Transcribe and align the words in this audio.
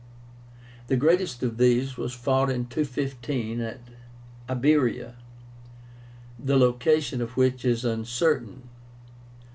The 0.87 0.97
greatest 0.97 1.43
of 1.43 1.57
these 1.59 1.95
was 1.95 2.11
fought 2.15 2.49
in 2.49 2.65
215 2.65 3.61
at 3.61 3.81
Ibera, 4.49 5.13
the 6.39 6.57
location 6.57 7.21
of 7.21 7.37
which 7.37 7.63
is 7.63 7.85
uncertain. 7.85 8.67